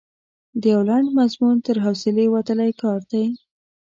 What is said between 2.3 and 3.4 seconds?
وتلی کار دی.